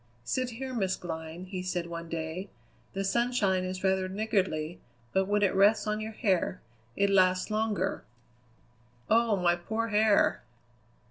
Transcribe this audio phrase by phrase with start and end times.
[0.23, 2.49] "Sit there, Miss Glynn," he said one day.
[2.93, 4.81] "The sunshine is rather niggardly,
[5.13, 6.59] but when it rests on your hair
[6.95, 8.03] it lasts longer."
[9.11, 10.41] "Oh, my poor hair!"